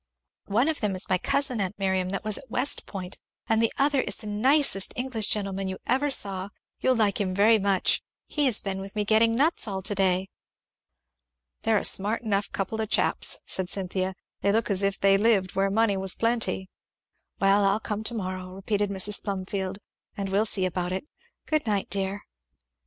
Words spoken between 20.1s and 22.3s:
"and we'll see about it. Good night, dear!"